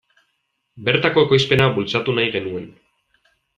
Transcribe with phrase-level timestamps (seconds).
[0.87, 2.67] Bertako ekoizpena bultzatu nahi genuen.